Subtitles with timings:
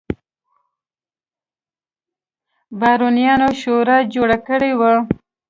[2.79, 4.93] بارونیانو شورا جوړه کړې وه.